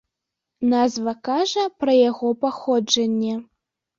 [0.71, 3.35] Назва кажа пра яго паходжанне.